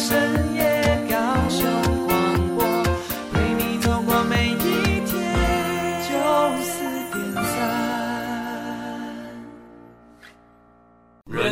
[0.00, 0.08] 人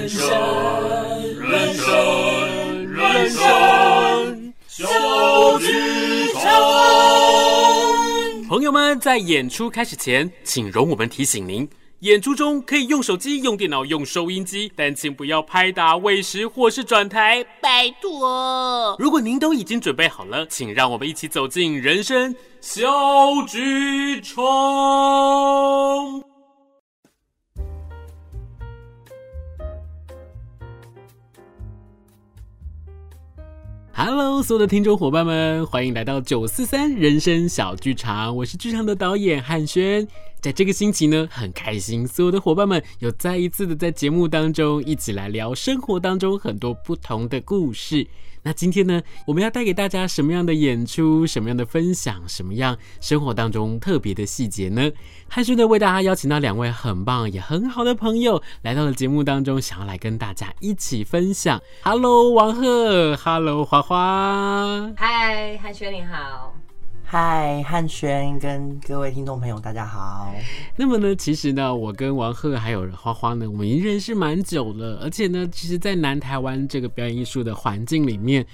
[0.09, 0.27] 生，
[1.39, 1.87] 人生，
[2.87, 3.43] 人生。
[8.49, 11.69] 朋友们，在演出开始前，请容我们提醒您。
[12.01, 18.95] 演出中可以用手机、用电脑、用收音机，但请不要拍打、喂食或是转台，拜托。
[19.01, 22.87] 如果您都已经准备好了，请让我们一起走进人生小
[23.49, 24.39] 剧场。
[33.93, 40.07] Hello，所有的听众伙伴们，欢迎来到九四三人生小剧场，我是剧场的导演汉轩。
[40.41, 48.07] 在这个星期呢，很开心，所有的伙伴们有再一次的在节目当中一起来聊生活当中很多不同的故事。
[48.45, 54.91] 那今天呢，我们要带给大家什么样的演出，什么样的分享，什么样生活当中特别的细节呢？
[55.29, 61.61] 汉轩呢，为大家邀请到两位很棒也很好的朋友来到了节目当中，想要来跟大家一起分享。
[61.83, 66.55] Hello，王鹤，Hello，花花，嗨，汉轩你好。
[67.11, 70.31] 嗨，汉轩跟各位听众朋友，大家好。
[70.77, 78.45] 那么呢，其实呢，我跟王鹤还有花花呢，我们已经认识蛮久了，而且呢，其实，在南台湾这个表演艺术的环境里面。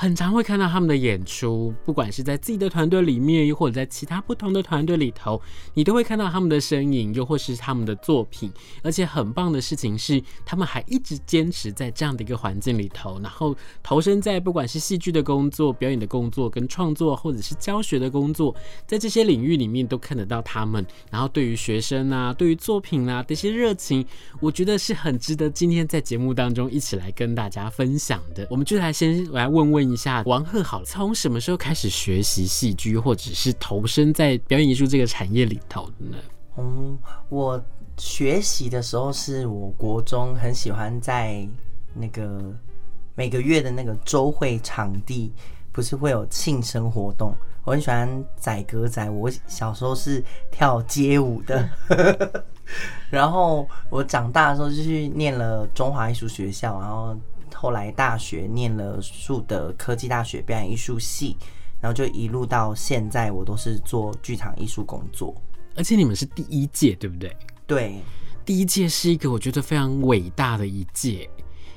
[0.00, 5.38] 很常会看到他们的演出，不管是在自己的团队里面，又或者在其他不同的团队里头，
[5.74, 8.50] 你都会看到他们的身影，又或是他们的作品。
[8.82, 18.56] 而且很棒的事情是，他们还一直坚持在这样的一个环境里头，然后投身在不管是戏剧的工作、表演的工作、跟创作，或者是教学的工作，
[18.86, 20.82] 在这些领域里面都看得到他们。
[21.10, 24.02] 然后对于学生啊，对于作品啊这些热情，
[24.40, 28.48] 我觉得是很值得今天在节目当中一起来跟大家分享的。
[28.50, 29.89] 我们就来先来问问。
[29.92, 36.16] 一下王鹤好，从什么时候开始学习戏剧，或者是投身在表演艺术这个产业里头的呢？
[36.56, 36.98] 嗯，
[37.28, 37.62] 我
[37.96, 41.46] 学习的时候是我国中很喜欢在
[41.94, 42.40] 那个
[43.14, 45.32] 每个月的那个周会场地，
[45.72, 47.34] 不是会有庆生活动，
[47.64, 49.22] 我很喜欢载歌载舞。
[49.22, 51.68] 我小时候是跳街舞的，
[53.10, 57.16] 然后我长大的时候就去念了中华艺术学校，然后。
[57.60, 61.36] 后来大学念了树德科技大学表演艺术系，
[61.78, 65.34] 然后就一路到现在，我都是做剧场艺术工作。
[65.76, 67.36] 而且你们是第一届，对不对？
[67.66, 67.96] 对，
[68.46, 71.28] 第一届是一个我觉得非常伟大的一届，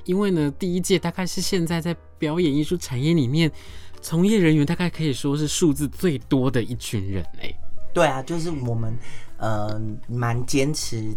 [0.06, 3.52] 因为呢，第一届大概是现在在表演艺术产业里面
[4.00, 7.54] 从业人员大概可以说是数字最多的一群人哎。
[7.94, 8.98] 对啊，就是我们
[9.36, 11.14] 呃蛮坚持。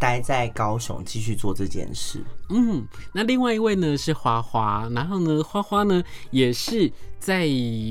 [0.00, 2.24] 待在高雄继续做这件事。
[2.48, 7.46] 嗯，那另外一位呢是花花，然后呢花花呢也是在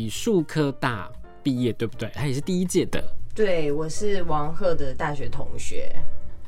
[0.10, 1.08] 树科大
[1.44, 2.10] 毕业，对不对？
[2.16, 3.02] 他也是第一届的。
[3.36, 5.96] 对，我是王鹤的大学同学。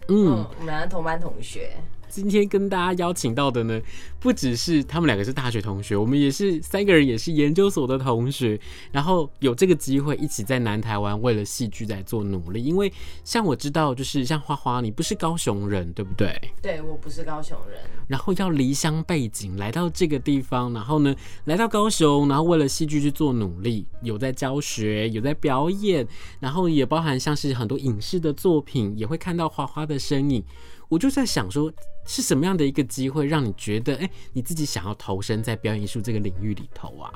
[0.07, 1.77] 嗯，嗯，我们俩是同班同学。
[2.11, 3.81] 今天跟大家邀请到的呢，
[4.19, 8.59] 不只是他们两个是大学同学，我们也是三个人，也是研究所的同学。
[8.91, 12.61] 然后有这个机会一起在南台湾为了戏剧在做努力。
[12.61, 12.91] 因为
[13.23, 16.39] 像我知道，就是像花花，你不是高雄人，对不对？
[16.61, 17.79] 对，我不是高雄人。
[18.07, 26.05] 然后要离乡背景来到这个地方，然后呢来到高雄，然后为了戏剧去做努力，有在教学，有在表演，
[26.41, 30.44] 然后也包含像是很多影视的作品，也会看到花花的身影。
[30.91, 31.72] 我就在想说，
[32.06, 37.09] 是什么样的一个机会让你觉得，哎、你自己想要投身在表演艺术这个领域里头啊？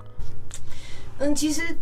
[1.18, 1.78] 嗯，其实，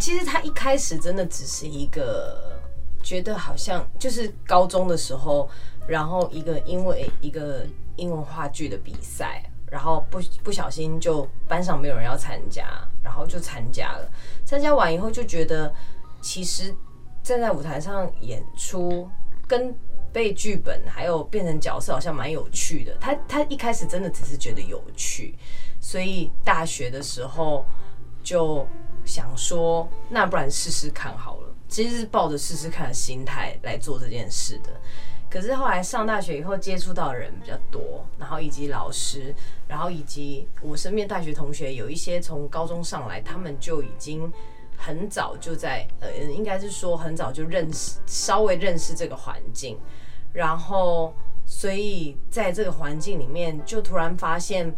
[0.00, 2.60] 其实他一开始真的只是一个
[3.04, 5.48] 觉得好像就是高中的时候，
[5.86, 12.66] 然后一个因为一个英文话剧的比赛，然后不不小心就班上没有人要参加，
[13.00, 14.10] 然后就参加了。
[14.44, 15.72] 参加完以后就觉得，
[16.20, 16.74] 其实
[17.22, 19.08] 站在舞台上演出
[19.46, 19.72] 跟
[20.12, 22.94] 背剧本还有变成角色，好像蛮有趣的。
[23.00, 25.34] 他他一开始真的只是觉得有趣，
[25.80, 27.64] 所以大学的时候
[28.22, 28.66] 就
[29.04, 31.48] 想说，那不然试试看好了。
[31.68, 34.70] 其实是抱着试试看的心态来做这件事的。
[35.30, 39.34] 可是后来上大学以后，接触到的人比较多，然后以及老师，
[39.66, 44.30] 然后以及我身边大学同学有一些从高中上来，他们就已经。
[44.74, 49.78] 很早就在呃，应该是说很早就认识，稍微认识这个环境，
[50.32, 51.14] 然后
[51.44, 54.74] 所以在这个环境里面，就突然发现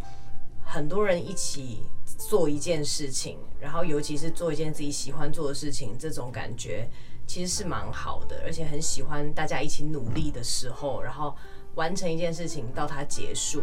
[0.65, 1.83] 很多人一起
[2.19, 6.89] 做一件事情，然后尤其是做一件自己喜欢做的事情，这种感觉
[7.27, 11.35] 其实是蛮好的，而且很喜欢大家一起努力的时候，然后
[11.75, 13.62] 完成一件事情到它结束，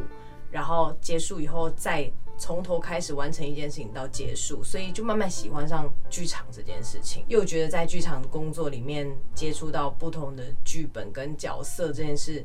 [0.50, 2.12] 然后结束以后再
[2.42, 12.44] 从头开始完成一件事情到结束，所以就慢慢喜欢上剧场这件事情，又觉得在剧场工作里面接触到不同的剧本跟角色这件事，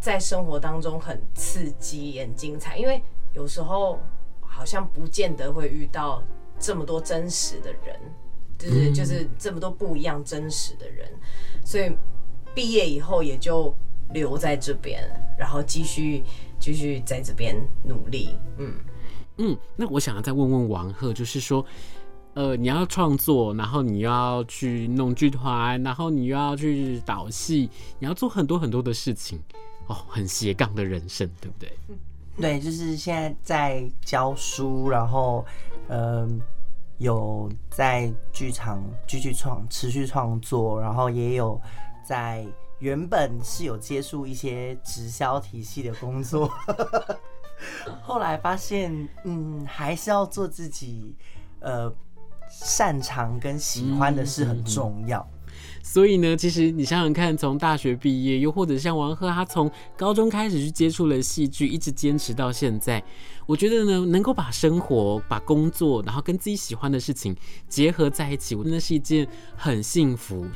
[0.00, 3.02] 在生活当中很刺激也很精彩，因为
[3.34, 4.00] 有时候
[4.40, 6.22] 好像不见得会遇到
[6.58, 8.00] 这么多真实的人，
[8.58, 11.06] 就是就是这么多不一样真实的人，
[11.62, 11.94] 所以
[12.54, 13.76] 毕业以后也就
[14.14, 15.06] 留在这边，
[15.38, 16.24] 然后继续
[16.58, 18.74] 继续在这边努力，嗯。
[19.42, 21.64] 嗯，那我想要再问问王鹤，就是说，
[22.34, 29.40] 呃，你要创作，然后你又要去弄剧团，然后你又要去导戏，你要做很多很多的事情，
[29.86, 31.72] 哦，很斜杠的人生，对不对？
[32.38, 35.42] 对，就是现在在教书，然后，
[35.88, 36.38] 嗯、
[36.98, 41.58] 有在剧场继续创持续创作，然后也有
[42.06, 42.46] 在
[42.78, 46.50] 原本是有接触一些直销体系的工作。
[48.02, 51.14] 后来发现，嗯，还是要做自己，
[51.60, 51.92] 呃，
[52.48, 55.26] 擅长跟喜欢的事很重要。
[55.82, 63.02] 所以呢，其实你想想看，从大学毕业，又或者像王鹤，他从高中开始去接触了戏剧，一直坚持到现在。
[63.46, 67.34] 我觉得呢，能够把生活、把工作，然后跟自己喜欢的事情
[67.68, 69.26] 结合在一起，我真的是一件
[69.56, 70.46] 很幸福。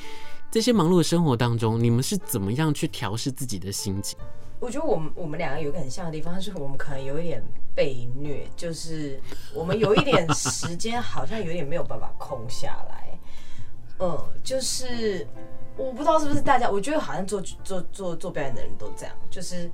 [0.50, 4.16] 这些忙碌的生活当中，你们是怎么样去调试自己的心情？
[4.64, 7.44] 我觉得我们我们两个有一个很像的地方，就是我们可能有一点
[7.74, 9.20] 被虐，就是
[9.52, 13.18] 我们有一点时间好像有点没有办法空下来。
[13.98, 15.26] 嗯，就是
[15.76, 19.70] 我不知道是不是大家，我觉得好像做做做做表演的人都这样，就是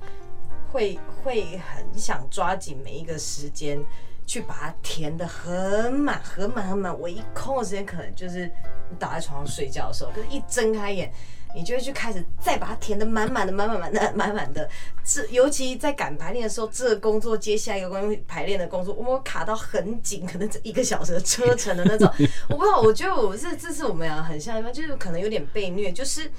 [0.73, 3.81] 会会很想抓紧每一个时间
[4.31, 6.97] 去把它填的很满很满很满。
[6.97, 8.49] 我一空的时间，可能就是
[8.97, 11.11] 倒在床上睡觉的时候，可是一睁开眼。
[11.53, 14.69] 你就会去开始再把它填的满满的、满满满的、满满的。
[15.03, 22.09] 这尤其在赶排练的时候，这个工作接下一个关于排练的工作，我们卡到很紧，可能这一个小时的车程的那种。
[22.47, 26.31] 我不知道，我觉得我是这次我们俩很像一般，就是可能有点被虐，就是，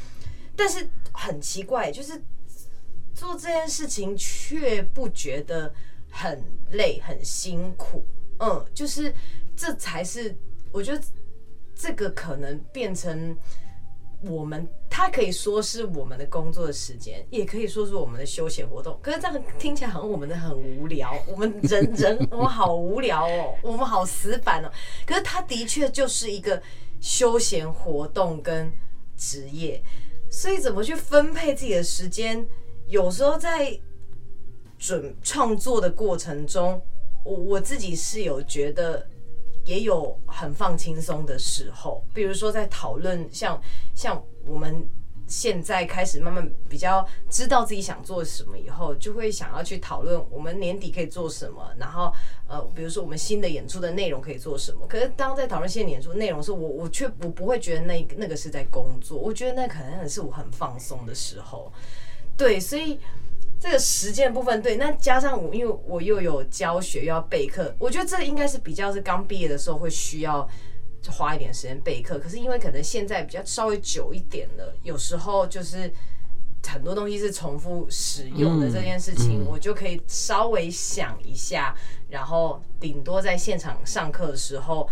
[0.57, 2.19] 但是很奇怪，就是
[3.13, 5.75] 做这件事情却不觉得
[6.13, 8.05] 很累、很辛苦。
[8.39, 9.13] 嗯，就是
[9.57, 10.33] 这才是
[10.71, 11.03] 我觉得
[11.75, 13.37] 这个可能变成。
[14.25, 18.97] 我们他可以说是我们的工作的时间，也可以说是我们的休闲活动。
[19.03, 24.71] 可是这样听起来好像我们的很无聊， 我们人人 我们好无聊哦，我们好死板哦。
[25.05, 26.63] 可是他的确就是一个
[27.01, 28.71] 休闲活动跟
[29.17, 29.83] 职业，
[30.31, 32.47] 所以怎么去分配自己的时间？
[32.87, 33.77] 有时候在
[34.83, 36.83] 准创作的过程中，
[37.25, 39.07] 我我自己是有觉得。
[39.65, 43.63] 也有很放轻松的时候，比如说在讨论，像
[43.95, 44.85] 像我们
[45.29, 52.13] 现在开始慢慢比较知道自己想做什么以后，就会想要去讨论我们年底可以做什么，然后
[52.49, 54.85] 呃，比如说我们新的演出的内容可以做什么。
[54.89, 61.73] 可是当在讨论新的演出内容的时候，我我却我不会觉得那那个是在工作，我觉得那可能是我很放松的时候。
[62.37, 62.99] 对，所以。
[63.63, 70.49] 这个实践部分对，那加上我，因为我又有教学又要备课，我觉得这应该是比较是刚毕业的时候会需要
[71.09, 72.19] 花一点时间备课。
[72.19, 75.89] 可是因为可能现在比较稍微久一点了，有时候就是
[76.67, 81.73] 很多东西是重复使用的这件事情，我就可以稍微想一下，
[82.09, 84.89] 然后顶多在现场上课的时候。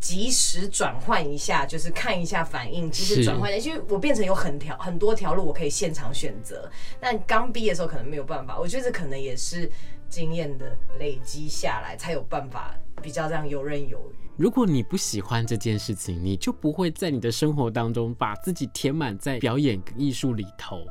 [0.00, 6.68] 及时转换一下，就是看一下反应，及时转换一下，因为我变成有很条很多条路，我可以现场选择。
[6.98, 9.70] 但刚毕业的时候可能没有办法，我觉得这可能也是
[10.08, 14.14] 经验的累积下来，才有办法比较这样游刃有余。
[14.36, 20.86] 如果你不喜欢这件事情，你就不会在你的生活当中把自己填满在表演艺术里头。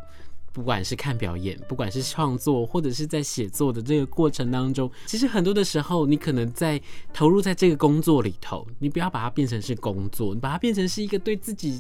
[0.60, 6.80] 不管是看表演，不管是创作，或者是在写作的这个过程当中，其实很多的时候，你可能在
[7.14, 11.80] 投入在这个工作里头，你不要把它变成是工作，你把它变成是一个对自己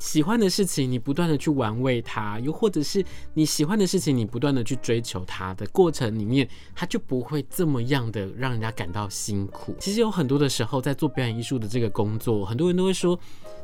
[0.00, 3.04] 喜欢的事情，你不断的去玩味它，又或者是
[3.34, 9.76] 你喜欢的事情，你不断的去追求它的过程里面，它就不会这么样的让人家感到辛苦。
[9.78, 13.16] 其实有很多的时候，在做表演艺术的这个工作，很多人都会说。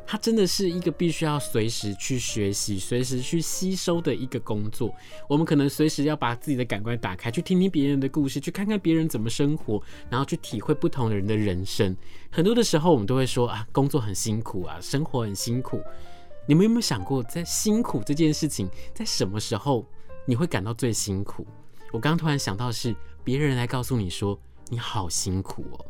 [0.09, 4.89] 它真的是一个必须要随时去学习、随时去吸收的一个工作。
[5.27, 11.93] 我们可能随时要把自己的感官打开，去听听别人的故事，去看看别人怎么生活，然后去体会不同的人的人生。
[12.31, 15.81] 很多的时候，我们都会说啊，工作很辛苦啊，生活很辛苦。
[16.49, 19.85] 你们有没有想过，在辛苦这件事情，在什么时候
[20.25, 21.45] 你会感到最辛苦？
[21.91, 24.39] 我刚突然想到是，别人来告诉你说
[24.69, 25.85] 你好辛苦哦。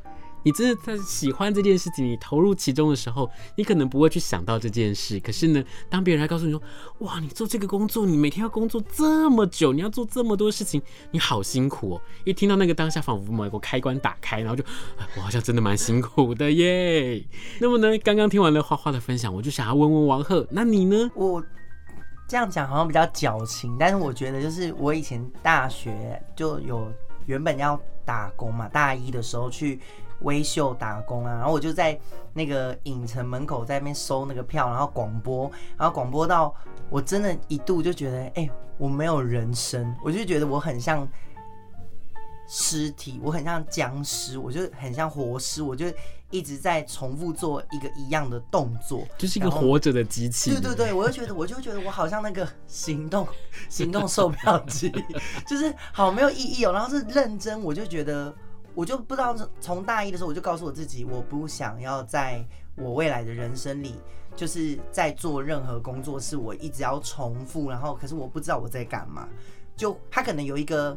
[0.47, 5.19] 你真的在喜欢这件事情，你投入其中的时候，你可能不会去想到这件事。
[5.19, 6.61] 可是呢，当别人来告诉你说，
[6.99, 12.01] 哇，你做这个工作，你每天要工作这么久，你要做这么多事情，你好辛苦哦。
[12.23, 14.63] 一听到那个当下，仿佛某个开关打开，然后就，
[15.17, 17.21] 我好像真的蛮辛苦的耶。
[17.59, 21.11] 那么呢，刚刚听完了花花的分享，我就想要问问王鹤，那你呢？
[21.13, 21.43] 我。
[22.29, 26.91] 这样讲好像比较矫情，但是我觉得就是我以前大学就有
[27.25, 29.79] 原本要打工嘛，大一的时候去
[30.21, 31.99] 威秀打工啊，然后我就在
[32.33, 36.53] 那个影城门口在那边收那个票，然后广播，然后广播到
[36.89, 41.07] 我真的一度就觉得，哎、欸，我没有人生，我就觉得我很像
[42.47, 45.85] 尸体，我很像僵尸，我就很像活尸，我就。
[46.29, 50.49] 一直在重复做一个一样的动作，就是一个活着的机器。
[50.51, 53.25] 对对对，我就觉得，我就觉得我好像那个行动
[53.69, 54.91] 行动售票机，
[55.47, 56.73] 就是好没有意义哦。
[56.73, 58.35] 然后是认真，我就觉得，
[58.77, 63.95] 我就不知道从大一的时候，我就告诉我自己，我不想要在我未来的人生里，
[64.35, 69.27] 就是在做任何工作，是我一直要重复，然后可是我不知道我在干嘛。
[69.75, 70.95] 就他可能有一个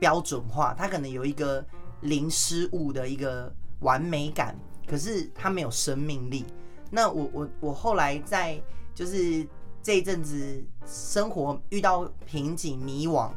[0.00, 1.64] 标准化，他可能有一个
[2.00, 3.50] 零失误的一个。
[3.80, 4.56] 完美感，
[4.86, 6.46] 可是他没有生命力。
[6.90, 8.58] 那我我我后来在
[8.94, 9.46] 就是
[9.82, 13.30] 这一阵子生活遇到瓶颈迷惘，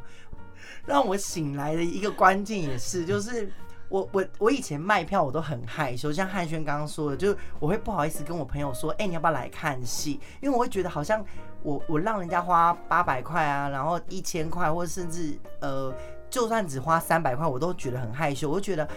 [0.85, 3.51] 让我醒来的一个关键也是，就是
[3.89, 10.19] 我我我以前卖票我都很害羞，像汉轩刚刚说的，就是我会不好意思跟我朋友说，哎、你要不要来看戏？
[10.41, 11.23] 因为我会觉得好像
[11.63, 15.93] 我我让人家花八百块啊，然后一千块，或者甚至呃，
[16.29, 18.87] 就算只花三百块，我都觉得很害羞，我就觉得。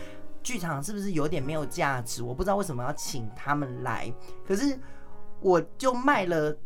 [0.42, 2.22] 剧场是不是有点没有价值？
[2.22, 4.10] 我不知道为什么要请他们来。
[4.48, 4.80] 可是
[5.38, 6.56] 我就卖了，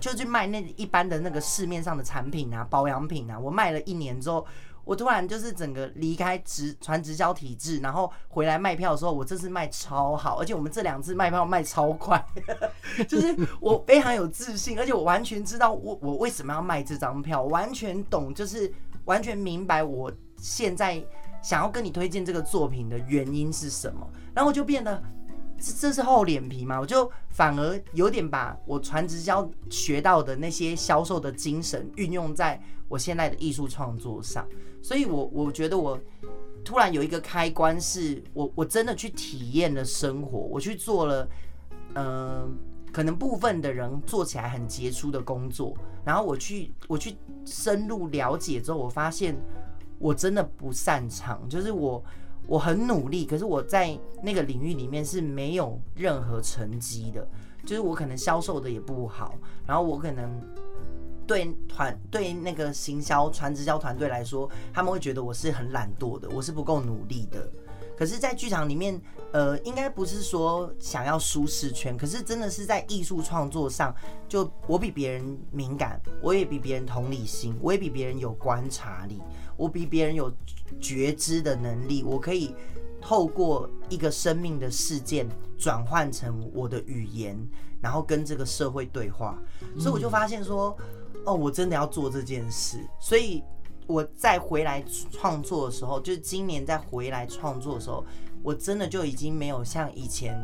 [0.00, 3.38] 就去卖那一般的那个市面上的产品啊，保养品啊。
[3.38, 4.46] 我卖了一年之后，
[4.84, 12.24] 我突然就是整个离开直传直销体制，然后回来卖票的时候，我这次卖超好，而且我们这两次卖票卖超快，
[13.08, 18.72] 就是我非常有自信，而且我完全知道我我为什么要卖这张票，完全懂，就是
[19.04, 21.04] 完全明白我现在。
[21.42, 24.08] 想要跟你推荐这个作品的原因是什么？
[24.32, 25.02] 然后我就变得
[25.58, 26.78] 这这是厚脸皮嘛？
[26.78, 34.46] 我就反而有点把我传直销学到的那些销售的精神运用在我现在的艺术创作上。
[34.82, 35.98] 所以我我觉得我
[36.64, 41.28] 突然有一个开关，是我我真的去体验了生活，我去做了，
[41.94, 42.50] 嗯、呃，
[42.92, 45.74] 可能部分的人做起来很杰出的工作，
[46.04, 49.36] 然后我去我去深入了解之后，我发现。
[49.98, 52.02] 我真的不擅长，就是我
[52.48, 57.24] 我很努力，可是我在那个领域里面是没有任何成绩的，
[57.64, 60.28] 就是我可能销售的也不好，然后我可能
[61.32, 67.50] 对团对那个行销传直销团队来说，他们会觉得我是很懒惰的，我是不够努力的。
[67.96, 69.00] 可是，在剧场里面，
[69.32, 73.94] 呃，应该不是说想要舒适圈，可是真的是在艺术创作上，
[74.28, 79.22] 就我比别人敏感，我也比别人同理心，我也比别人有观察力。
[79.56, 80.30] 我比别人有
[80.78, 82.54] 觉知的能力，我可以
[83.00, 87.38] 透过一个生命的事件转换成我的语言，
[87.80, 89.38] 然后跟这个社会对话。
[89.78, 90.76] 所以我就发现说，
[91.24, 92.78] 哦，我真的要做这件事。
[93.00, 93.42] 所以
[93.86, 98.04] 我再回来创作的时候，就是今年再回来创作的时候，
[98.42, 100.38] 我真的就已经没有像以前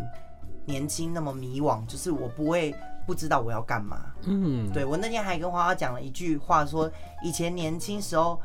[0.65, 2.75] 年轻那么迷惘，就是我不会
[3.07, 4.13] 不知道我要干嘛。
[4.25, 6.91] 嗯，对，我那天还跟花花讲了一句话，说
[7.23, 8.41] 以前年轻时候。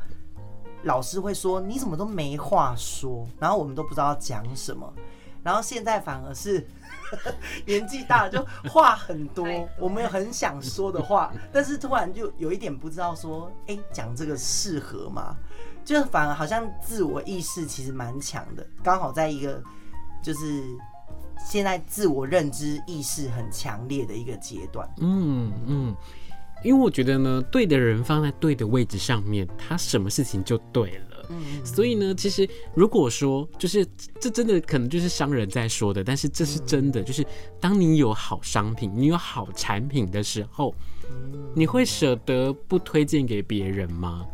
[0.86, 4.92] 老师会说，你怎么都没话说，然后我们都不知道讲什么，
[5.44, 6.66] 然后现在反而是
[7.66, 9.46] 年纪大了就话很多，
[9.78, 15.36] 我们有很想说的话， 但是突然就有一点不知道说，哎，讲这个适合吗？
[15.84, 19.62] 就反而好像自我意识其实蛮强的，刚好在一个
[20.22, 20.64] 就是
[21.38, 24.88] 现在自我认知意识很强烈的一个阶段。
[24.98, 25.96] 嗯嗯。
[26.62, 31.13] 因为我觉得呢，对的人放在对的位置上面，他什么事情就对了。
[31.30, 33.86] 嗯，所以呢，其实如果说就是
[34.20, 37.24] 这真的可能就是商人在说的，但是这是真的，就是
[37.60, 40.74] 当你有好商品，你有好产品的时候，
[41.54, 44.26] 你会舍得不推荐给别人吗？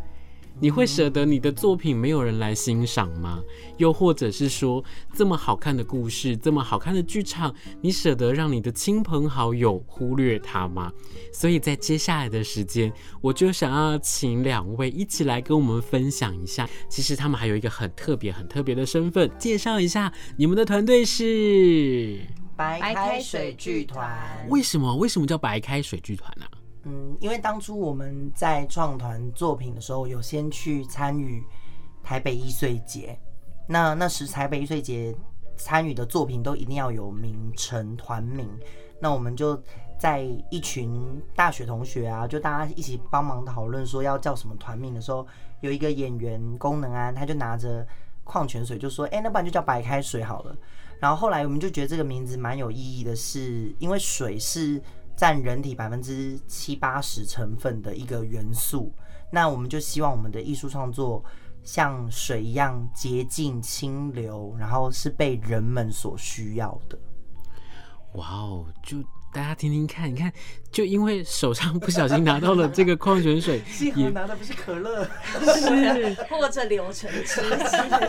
[0.60, 3.42] 你会舍得你的作品没有人来欣赏吗？
[3.78, 10.92] 又或者是说，这么好看的故事，这么好看的剧场，你舍得让你的亲朋好友忽略它吗？
[11.32, 16.68] 所以在接下来的时间，我就想要请两位一起来跟我们分享一下。
[16.90, 22.20] 其实他们还有一个很特别、很特别的身份，介绍一下你们的团队是
[22.54, 24.46] 白开水剧团。
[24.50, 24.94] 为什么？
[24.96, 26.44] 为什么叫白开水剧团呢？
[26.84, 31.44] 嗯，因为当初我们在创团作品的时候，有先去参与
[32.02, 33.18] 台北艺穗节。
[33.66, 35.14] 那那时台北艺穗节
[35.56, 38.48] 参与的作品都一定要有名称团名。
[38.98, 39.62] 那我们就
[39.98, 45.26] 在一群大学同学啊，就大家一起帮忙讨论说要叫什么团名的时候，
[45.60, 47.86] 有一个演员功能安，他就拿着
[48.24, 50.56] 矿泉水就说：“哎、那不然就叫白开水好了。”
[50.98, 54.80] 然后后来我们就觉得这个名字蛮有意义的，是因为水是
[55.20, 58.90] 占人体百分之七八十成分的一个元素。
[59.30, 61.22] 那我们就希望我们的艺术创作
[61.62, 66.98] 像水一样洁净清流，然后是被人们所需要的。
[68.14, 68.96] 哇哦，就。
[69.32, 70.32] 大家听听看，你看，
[70.72, 77.40] 就因为手上不小心拿到了这个矿泉水， 幸好拿的不是可乐，是或者柳橙汁之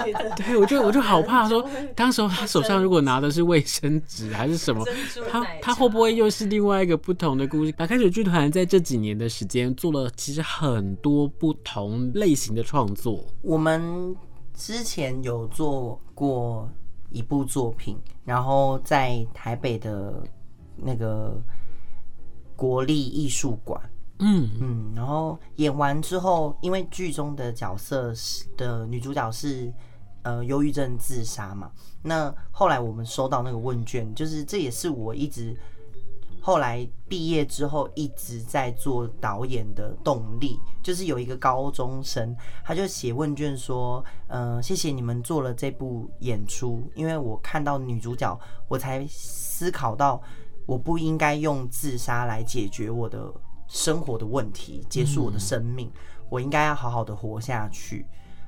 [0.03, 0.31] 类的。
[0.35, 1.63] 对，我就我就好怕说，
[1.95, 4.83] 当时候他手上如果拿的是卫生纸还是什么，
[5.29, 7.71] 他他会不会又是另外一个不同的故事？
[7.73, 13.23] 打开水剧团在这几年的时间做了其实很多不同类型的创作。
[13.43, 14.15] 我们
[14.55, 16.67] 之前有做过
[17.11, 20.23] 一部作品，然后在台北的。
[20.81, 21.41] 那个
[22.55, 23.81] 国立艺术馆，
[24.19, 24.49] 嗯。
[24.59, 29.73] 嗯，然后演完之后，因为剧中的角色是的女主角是
[30.23, 31.71] 呃忧郁症自杀嘛，
[32.03, 35.57] 那后来我们收到那个问卷，就是这也是我一直
[36.39, 50.21] 后来毕业之后一直在做导演的动力，就是有一个高中生，他就写问卷说，嗯、呃，谢谢你们做了这部演出，因为我看到女主角，我才思考到。
[50.71, 53.29] 我不应该用自杀来解决我的
[53.67, 55.91] 生活的问题，结束我的生命。
[56.29, 58.05] 我应该要好好的活下去。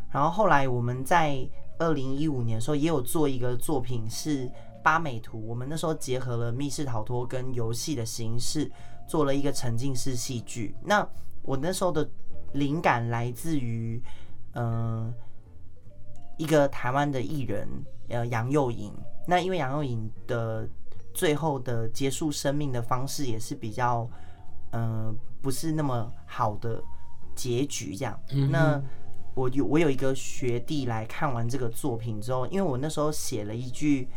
[0.10, 1.46] 然后后来我们在
[1.80, 4.50] 二零一五年的时候也有做一个作品，是
[4.82, 5.46] 八美图。
[5.46, 8.72] 我们那时候结合了密室逃脱跟游戏的形式，
[9.06, 10.74] 做了一个沉浸式戏剧。
[10.82, 11.06] 那
[11.42, 12.10] 我那时候的
[12.54, 14.02] 灵感来自于，
[14.54, 15.14] 嗯、呃，
[16.38, 17.68] 一个台湾的艺人，
[18.08, 18.94] 呃，杨佑颖。
[19.28, 20.66] 那因为杨佑颖的。
[21.14, 24.10] 最后的结束生命的方式也是比较，
[24.72, 26.84] 嗯、呃，不是那么好的
[27.36, 28.20] 结局这样。
[28.32, 28.82] 嗯、那
[29.36, 34.10] 我有我有一个学弟来看完这个作品之后，因为我那时候写了一句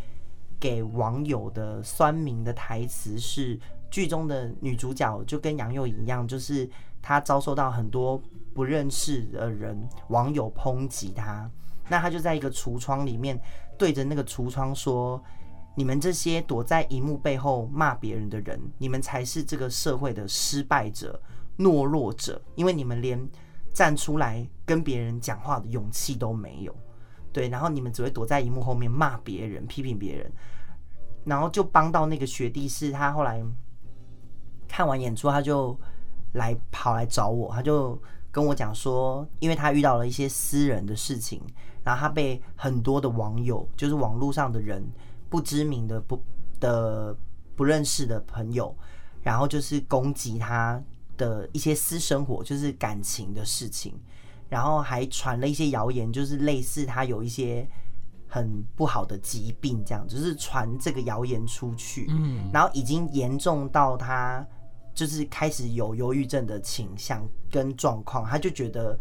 [0.58, 6.68] 给网友的酸民的台词，是剧中的女主角就跟杨佑颖一样，就是
[7.02, 8.20] 她遭受到很多
[8.54, 11.50] 不认识的人网友抨击她，
[11.88, 13.38] 那她就在一个橱窗里面
[13.76, 15.22] 对着那个橱窗说。
[15.78, 21.20] 你们这些躲在荧幕背后骂别人的人，你们才是这个社会的失败者、
[21.58, 23.28] 懦弱者，因为你们连
[23.74, 26.74] 站出来跟别人讲话的勇气都没有。
[27.30, 30.32] 对，然后你们只会躲在荧幕后面骂别人、批评别人，
[31.26, 33.44] 然后就帮到那个学弟，是他后来
[34.66, 35.78] 看完演出，他就
[36.32, 38.00] 来跑来找我，他就
[38.32, 41.42] 跟我讲说，因为他遇到了一些私人的事情，
[41.84, 44.82] 然后他被很多的网友，就是网络上的人。
[45.36, 46.18] 不知名的不
[46.58, 47.14] 的
[47.54, 48.74] 不认识的朋友，
[49.22, 50.82] 然后就是攻击他
[51.18, 53.92] 的一些私生活，就是感情的事情，
[54.48, 57.68] 然后还传了一些谣言，就是类似他有一些
[58.26, 64.42] 很不好的疾病，这样就是传这个谣言出去，嗯，然后已经严重到他
[64.94, 68.98] 就是开始有忧郁症的倾向跟状况，他就觉得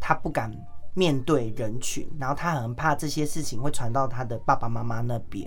[0.00, 0.50] 他不敢。
[0.96, 5.44] 面对人群，然后他很怕这些事情会传到他的爸爸妈妈那边，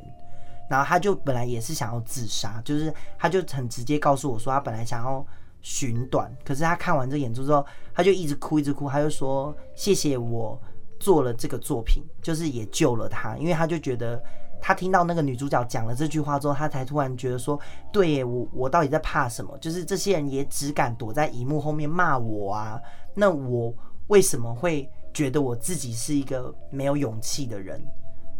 [0.70, 5.26] 然后他就本来也是想要自杀，就是他就很直接告诉我说，他本来想要
[5.62, 10.60] 寻短，可是他看完这演出之后，他就一直哭一直哭，他就说谢谢我
[11.00, 14.22] 做了这个作品，就是也救了他，因为他就觉得
[14.62, 17.60] 他听到那个女主角讲了这句话之后，他才突然觉得说，
[17.92, 19.58] 对，我我到底在怕什么？
[19.60, 22.80] 就是这些人也只敢躲在荧幕后面骂我啊，
[23.14, 23.74] 那我
[24.08, 24.90] 为什么会？
[25.14, 27.84] 觉得我自己是一个没有勇气的人，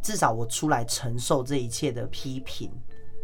[0.08, 2.72] 至少我出来承受这一切的批评，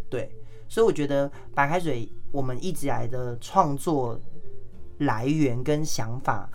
[0.10, 0.30] 对，
[0.68, 4.20] 所以我觉得白开水，我们一直以来的创作
[4.98, 6.50] 来源跟想法，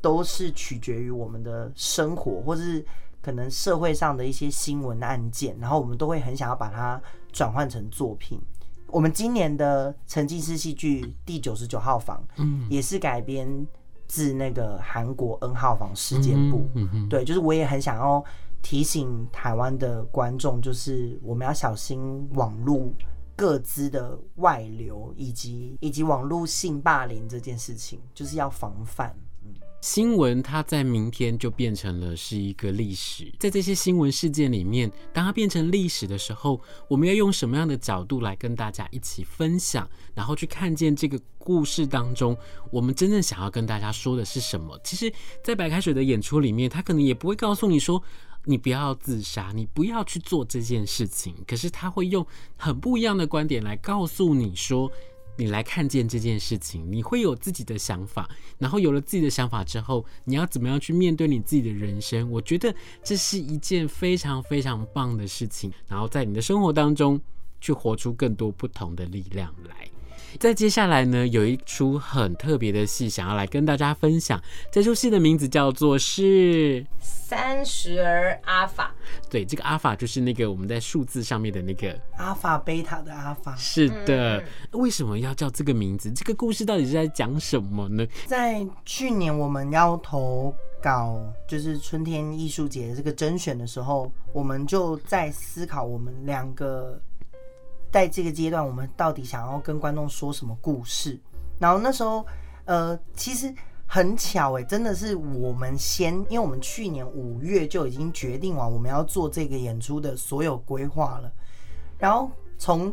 [0.00, 2.82] 都是取决于我们的生活，或是
[3.20, 6.98] 可能社会上的一些新闻案件，然后我们都会很想要把它
[7.30, 8.40] 转换成作品。
[8.86, 13.46] 我们今年的沉浸式戏剧第九十九号房，嗯，也是改编。
[14.06, 18.22] 自那个韩国 N 号房事件簿，嗯嗯、对，就是我也很想要
[18.64, 22.90] 提醒台湾的观众，就是我们要小心网络
[23.36, 29.14] 个资的外流，以及以及网络性霸凌这件事情，就是要防范。
[29.82, 42.34] 新闻它在明天就变成了是一个历史，在这些新闻事件里面，当它变成历史的时候，我们要用什么样的角度来跟大家一起分享，然后去看见这个故事当中，
[42.70, 44.80] 我们真正想要跟大家说的是什么？
[44.82, 48.02] 其实，在白开水的演出里面，他可能也不会告诉你说。
[48.44, 51.34] 你不要自杀，你不要去做这件事情。
[51.46, 52.26] 可是他会用
[52.56, 54.90] 很不一样的观点来告诉你说，
[55.36, 58.28] 你来看见这件事情，你会有自己的想法。
[58.58, 62.30] 然后有了自己的想法之后，你要怎么样去面对你自己的人生？
[62.30, 65.72] 我觉得这是一件非常非常棒的事情。
[65.88, 67.20] 然后在你的生活当中，
[67.60, 69.88] 去活出更多不同的力量来。
[70.38, 74.40] 在接下来呢，有一出很特别的戏，想要来跟大家分享。
[74.70, 78.94] 这出戏的名字叫做是《三十而阿法》。
[79.30, 83.54] 对，这个阿法就是那个我们在数字上面的那个阿法贝塔的阿法。
[83.56, 84.42] 是的，
[84.72, 86.10] 为什么要叫这个名字？
[86.10, 88.06] 这个故事到底是在讲什么呢？
[88.26, 97.00] 在去年我们要投稿，就是春天艺术节这个甄选的时候，我们就在思考我们两个。
[97.94, 101.16] 在这个阶段，我们到底想要跟观众说什么故事？
[101.60, 102.26] 然后那时候，
[102.64, 103.54] 呃，其实
[103.86, 111.30] 很巧哎，真的是我们先，因为我们去年五月就已经决定完我们要做这个演出的所有规划了。
[111.96, 112.28] 然后
[112.58, 112.92] 从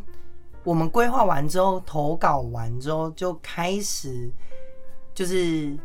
[0.64, 4.32] 我们规划完之后，投稿完之后，就开始
[5.16, 5.76] 就是。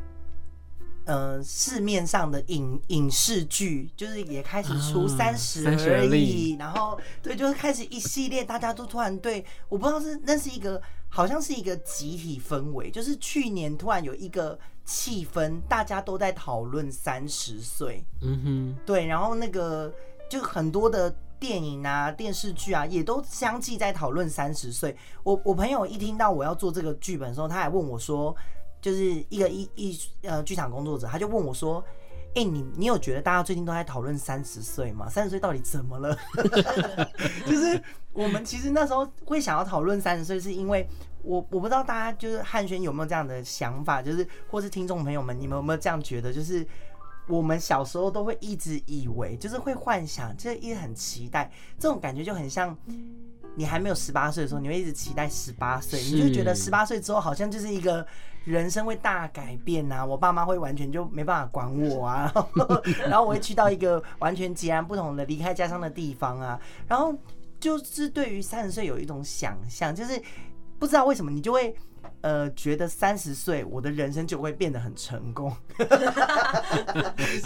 [1.06, 19.94] 呃，市面上的影影视剧就是也开始出三十而已，然后对，就是开始一系列，大家都突然对，我不知道是那是一个好像是一个集体氛围，就是去年突然有一个气氛，大家都在讨论三十岁，嗯哼，对，然后那个
[20.28, 24.96] 就很多的电影啊、电视剧啊，也都相继在讨论三十岁。
[25.22, 28.34] 我我朋友一听到我要做这个剧本的时候，他还问我说。
[28.86, 31.84] 就是一个艺艺呃剧场工作者，他就问我说
[32.36, 35.08] ：“哎、欸，你你有觉得大家最近都在讨论三十岁吗？
[35.08, 36.16] 三十岁到底怎么了？”
[37.44, 40.88] 就是我们其实那时候会想要讨论三十岁，是因为
[41.24, 46.32] 我我不知道大家就是汉轩有没有这样的想法，就是或是听众朋友们，你们有没有这样觉得？
[46.32, 46.64] 就是
[47.26, 52.78] 我们小时候都会一直以为，就是会幻想，就是一直很期待，这种感觉就很像。
[53.58, 58.06] 你还没有十八岁的时候，你会一直期待十八岁，你就觉得十八岁之后好像就是一个
[58.46, 60.04] 人生会大改变啊！
[60.04, 62.32] 我爸妈会完全就没办法管我啊，
[63.06, 67.12] 然后我会去到一个完全截然不同的离开家乡的地方啊，然后
[67.58, 70.22] 就是对于三十岁有一种想象，就是
[70.78, 71.74] 不知道为什么你就会
[72.20, 75.84] 呃觉得三十岁我的人生就会变得很成功 就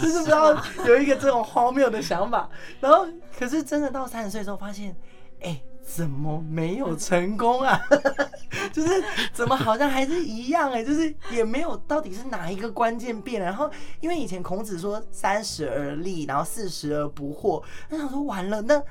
[0.07, 0.53] 是不知道
[0.85, 2.47] 有一个这种荒谬的想法，
[2.79, 4.95] 然后可是真的到三十岁之后发现，
[5.41, 7.79] 哎、怎么没有成功啊？
[8.71, 13.45] 就是怎么好像还是一样哎、就是也没有到底是哪一个关键变了。
[13.45, 18.81] 然后因为以前孔子说三十而立，然后四十而不惑，那想说完了，那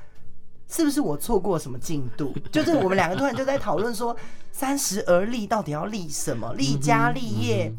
[0.68, 2.34] 是不是我错过什么进度？
[2.52, 4.16] 就是我们两个突然就在讨论说
[4.52, 6.52] 三十而立到底要立什么？
[6.54, 7.72] 立家立业。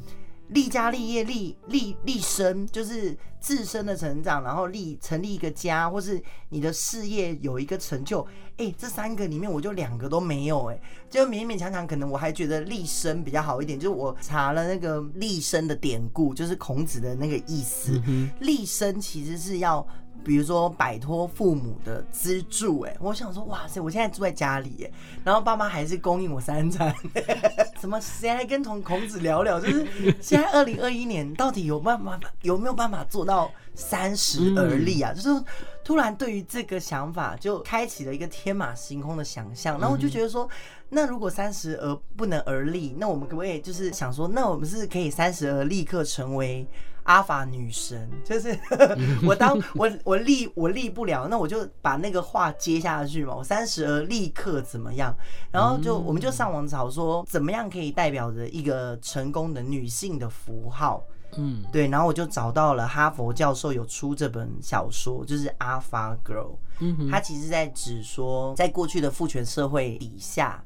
[0.52, 8.22] 立家立业立立立身，就是自身的成长，然后立成立一个家，或是你的事业有一个成就。
[8.58, 13.80] 哎、欸，这三个里面我就两个都没有、欸，哎，就勉勉强强，可能我还觉得立身比较好一点。
[13.80, 18.02] 就是我查了那个立身的典故，就是孔子的那个意思。
[18.40, 19.86] 立身其实是要。
[20.24, 24.92] 比如说摆脱父母的资助，哎，我想说，哇塞，我现在住在家里，哎，
[25.24, 26.94] 然后爸妈还是供应我三餐，
[27.82, 29.60] 什么谁还跟从孔子聊聊？
[29.60, 29.86] 就是
[30.22, 35.14] 现在二零二一年，到底有办法有没有办法做到三十而立啊？
[35.14, 35.44] 就是
[35.84, 40.48] 突然对于这个想法，就开启了一个天马行空的想象，然后我就觉得说，
[40.90, 46.68] 那如果三十而不能而立，那我们可不可以就是想说，那我们是可以三十而立刻成为？
[47.04, 48.58] 阿法女神就是
[49.26, 53.36] 我当 我我立我立不了，那我就把那个话接下去嘛。
[53.36, 55.16] 我三十而立刻怎么样？
[55.52, 61.04] 然后就我们就上网找说怎么样可以代表着一个成功的女性的符号。
[61.38, 61.88] 嗯，对。
[61.88, 66.52] 然后我就找到了哈佛教授有出这本小说，就是《Alpha Girl》。
[66.80, 70.64] 嗯，他其实在指说，在过去的父权社会底下，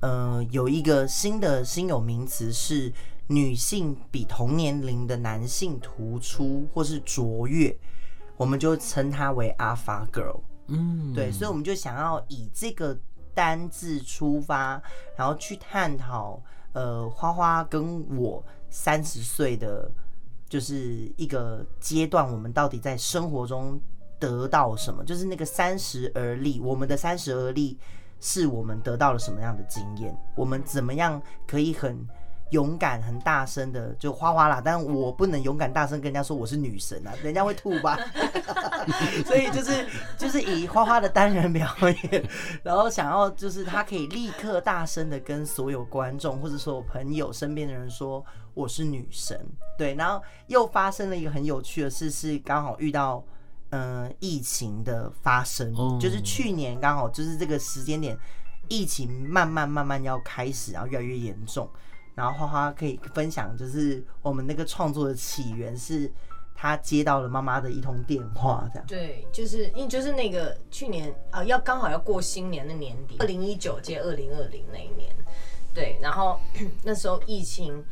[0.00, 2.92] 呃，有一个新的新有名词是。
[3.28, 7.76] 女性比同年龄的男性突出或是卓越，
[8.36, 10.40] 我们就称她为 Alpha Girl。
[10.68, 12.96] 嗯，对，所以我们就想要以这个
[13.34, 14.80] 单字出发，
[15.16, 19.90] 然后去探讨，呃，花花跟我三十岁的，
[20.48, 23.80] 就是一个阶段，我们到底在生活中
[24.18, 25.04] 得到什么？
[25.04, 27.78] 就是那个三十而立，我们的三十而立，
[28.20, 30.16] 是我们得到了什么样的经验？
[30.34, 32.06] 我们怎么样可以很
[32.50, 37.98] 勇敢很大声的就花花啦，但我不能勇敢大声跟人家说我是女神啊， 人家会吐吧。
[39.26, 41.68] 所以就是就是以花花的单人表
[42.10, 42.24] 演，
[42.62, 49.38] 然后想要就是他可以立刻大声的跟所有观众或者说朋友身边的人说我是女神。
[49.76, 53.24] 对，然后又发生了一个很有趣的事，是刚好遇到。
[53.70, 58.16] 呃疫情的发生，哦、就是去年刚好就是这个时间点，
[58.68, 61.68] 疫情慢慢慢慢要开始，然后越来越严重。
[62.16, 66.10] 然后花花可以分享，就是我们那个创作的起源是，
[66.54, 68.86] 他接到了妈妈的一通电话，这样。
[68.88, 75.14] 对，就是因为就是那个去年啊，要刚好要过新年的年底，二零一九接二零二零那一年，
[75.74, 76.40] 对，然后
[76.82, 77.84] 那时候疫情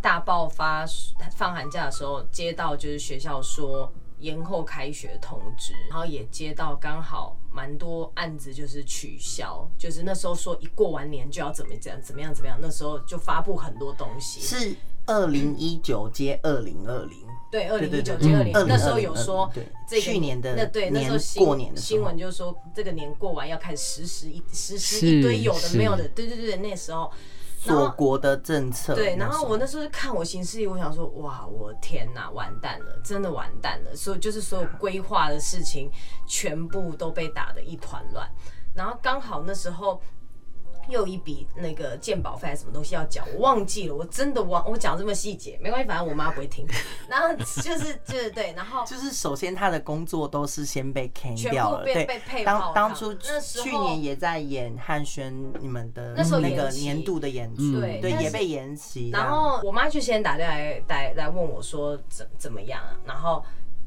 [0.00, 0.86] 大爆发，
[1.34, 14.40] 放寒假的时候接到就是学校说延后开学通知，然后也接到刚好蛮多案子就是取消，就是那时候说一过完年就要怎么样怎么样怎么样，那时候就发布很多东西。
[14.40, 17.18] 是二零一九接二零二零。
[17.50, 19.50] 对，二零一九接二零，那时候有说
[19.88, 27.10] 这个去年的那对那时候新过年的新闻就是说这个年过完要开始实施一实施一堆有的没有的，对对对，那时候
[27.62, 28.94] 锁国的政策。
[28.94, 35.90] 对，然后我那时候看我行事历，我想说哇，我天哪，完蛋了，真的完蛋了，所以就是所有规划的事情
[36.26, 38.28] 全部都被打得一团乱，
[38.74, 40.00] 然后刚好那时候。
[40.88, 46.66] 又一笔那个鉴宝费还是什么东西要缴，我忘记了，我真的忘，我讲这么细节没关系，反正我妈不会听。
[47.08, 47.44] 然后就
[47.78, 52.06] 是就是对，然后就是首先他的工作都是先被 can 掉了，对，
[52.44, 59.10] 当当初去年也在演汉轩你们的那个年度的演出，对对，也被延期。
[59.10, 62.96] 然后我妈就先打电话来来来问我说怎怎么样啊？
[63.06, 63.44] 然后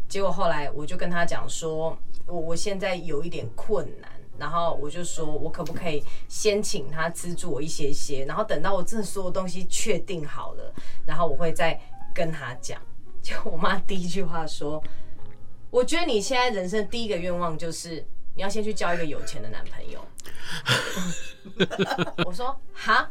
[0.08, 4.13] 结果后来我就跟她讲说，我我现在有一点困难。
[4.38, 10.74] 然后我就说，我可不可以先请他资助我一些些，然后等到我真的所有东西确定好了，
[11.06, 11.80] 然后我会再
[12.14, 12.82] 跟他讲。
[13.22, 14.84] 就我妈第一句话说，
[15.70, 20.06] 我觉得你现在人生第一个愿望就是你要先去交一个有钱的男朋友。
[22.26, 23.10] 我说哈。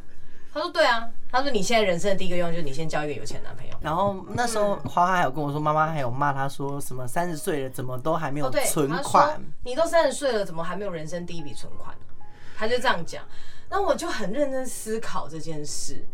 [0.53, 3.75] 他说：“对啊，他说你现在人生的第一个愿望就是你先交一个有钱男朋友。
[3.81, 9.37] 然后那时候花花还有跟我说，妈妈还有骂他说什么三十岁了怎么都还没有存款？
[9.37, 12.25] 哦、你都三十岁了，怎么还没有人生第一笔存款呢？
[12.57, 13.25] 他就这样讲。
[13.71, 16.05] 那我就很认真思考这件事。”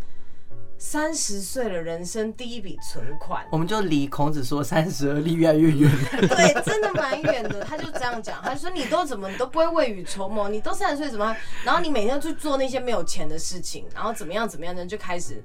[0.80, 5.90] 三十岁的，人生第一笔存款，我们就离孔子说三十而立越来越远。
[6.28, 7.64] 对，真的蛮远的。
[7.64, 11.36] 他就这样讲，他说你都怎么，你都不会未雨绸缪，你都三十岁怎么？
[11.64, 15.42] 然后你每天去做那些没有钱的事情，然后怎么样怎么样呢就开始。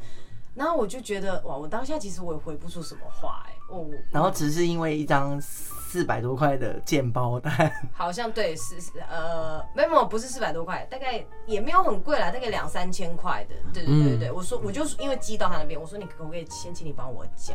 [0.55, 7.51] 然后我就觉得哇，我当下其实我也回不出什么话哎、欸，哦，然后只是因为一张四百多块的健包单，
[7.93, 8.75] 好像对是
[9.09, 17.53] 呃没有不是四百多块，大概也没有很贵啦，大概两三千块的，对对对对，我说我就是因为寄到他那边，我说你可不可以先请你帮我缴，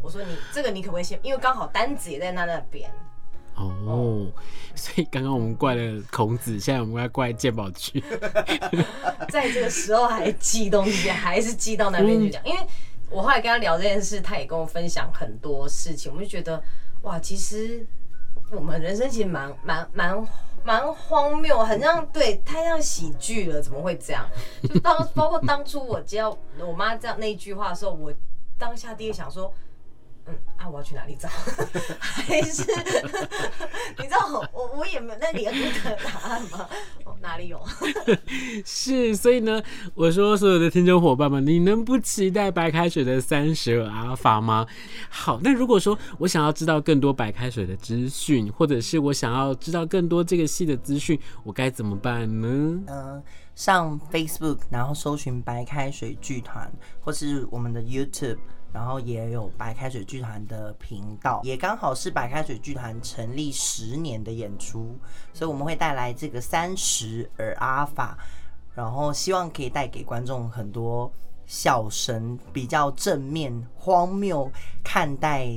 [0.00, 2.90] 我说你这个你可不可以先，因为刚好单子也在他那边。
[3.56, 4.26] 哦，
[4.74, 7.98] 所以刚刚我们怪了孔子，现在我们要怪鉴宝局，
[9.32, 12.44] 在这个时候还寄东西，还是寄到那边去讲。
[12.44, 12.60] 因为
[13.08, 16.62] 我后来跟他聊这件事，他也跟我分享很多事情，我们就觉得
[17.02, 17.86] 哇，其实
[18.50, 20.26] 我们人生其实蛮蛮蛮
[20.62, 24.28] 蛮荒谬，很像对，太像喜剧了，怎么会这样？
[24.68, 28.12] 就当包括当初我接到我妈这样那一句话的时候，我
[28.58, 29.50] 当下第一想说。
[30.28, 31.28] 嗯啊，我要去哪里找？
[32.00, 32.62] 还是
[33.98, 36.68] 你知道我我也没有那里有那个答案吗？
[37.04, 37.60] 哦，哪里有？
[38.66, 39.62] 是，所以呢，
[39.94, 44.66] 我说所有的听众伙伴们，你能不期待白开水的三十而阿法吗？
[45.08, 52.48] 好，那如果说我想要知道更多白开水的资讯，或者是我想要知道更多这个戏的资讯，我该怎么办呢？
[52.48, 53.22] 嗯、呃，
[53.54, 56.68] 上 Facebook，然后搜寻白开水剧团，
[57.00, 58.38] 或是我们的 YouTube。
[58.76, 64.94] 然后也有白开水剧团的频道，也刚好是白开水剧团成立十年的演出，
[65.32, 68.18] 所以我们会带来这个三十而阿法，
[68.74, 71.10] 然后希望可以带给观众很多
[71.46, 74.52] 笑声，比较正面、荒谬
[74.84, 75.50] 看待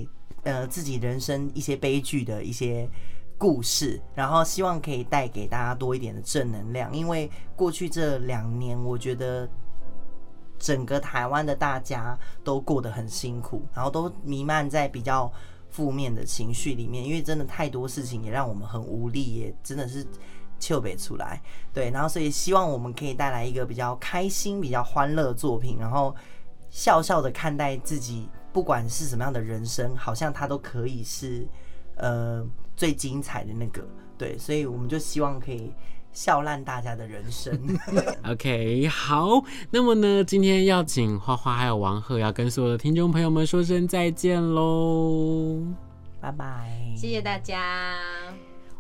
[0.44, 2.90] 呃自己人生一些悲剧的一些
[3.38, 9.46] 故事，然后希望可以带给大家多一点的正能量，因为过去这两年我觉得。
[10.60, 15.32] 整个台湾的大家都过得很辛苦，然后都弥漫在比较
[15.70, 20.06] 负面的情绪里面，因为真的太多事情也让我们很无力，也真的是
[20.60, 21.42] 笑不出来。
[21.74, 26.14] 对，然后所以希望我们可以带来一个比较开心、比较欢乐的作品，然后
[26.70, 31.48] 笑笑的看待自己，不管是什么样的人生，好像它都可以是
[31.96, 32.46] 呃
[32.76, 33.88] 最精彩的那个。
[34.18, 35.74] 对，所以我们就希望可以。
[36.12, 37.58] 笑烂大家的人生。
[38.26, 45.62] OK，好，那么呢，今天要请花花还有王鹤要跟所有的听众朋友们说声再见喽，
[46.20, 47.96] 拜拜，谢谢大家。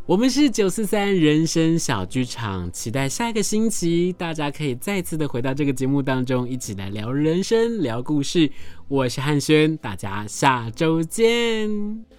[0.05, 8.51] 我们是九四三人生小剧场，期待下一个星期大家可以再次的回到这个节目当中，一起来聊人生、聊故事。
[8.87, 12.18] 我是汉轩，大家下周见。